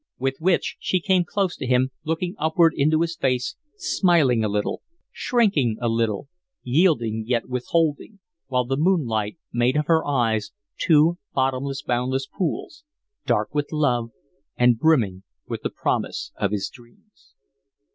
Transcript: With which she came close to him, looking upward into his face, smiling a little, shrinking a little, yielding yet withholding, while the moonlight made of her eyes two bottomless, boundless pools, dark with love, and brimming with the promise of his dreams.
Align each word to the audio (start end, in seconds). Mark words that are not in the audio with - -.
With 0.17 0.37
which 0.39 0.77
she 0.79 0.99
came 0.99 1.23
close 1.25 1.55
to 1.57 1.67
him, 1.67 1.91
looking 2.03 2.33
upward 2.39 2.73
into 2.75 3.01
his 3.01 3.15
face, 3.15 3.55
smiling 3.77 4.43
a 4.43 4.49
little, 4.49 4.81
shrinking 5.11 5.77
a 5.79 5.87
little, 5.87 6.27
yielding 6.63 7.25
yet 7.27 7.47
withholding, 7.47 8.17
while 8.47 8.65
the 8.65 8.77
moonlight 8.77 9.37
made 9.53 9.77
of 9.77 9.85
her 9.85 10.03
eyes 10.03 10.53
two 10.79 11.19
bottomless, 11.35 11.83
boundless 11.83 12.25
pools, 12.25 12.83
dark 13.27 13.53
with 13.53 13.71
love, 13.71 14.09
and 14.57 14.79
brimming 14.79 15.21
with 15.47 15.61
the 15.61 15.69
promise 15.69 16.31
of 16.35 16.49
his 16.49 16.67
dreams. 16.67 17.35